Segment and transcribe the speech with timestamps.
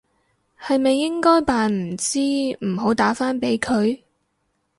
[0.59, 2.17] 係咪應該扮唔知
[2.65, 4.01] 唔好打返俾佢？